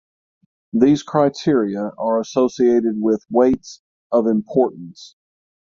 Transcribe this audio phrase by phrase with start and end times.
[0.73, 5.15] These criteria are associated with weights of importance.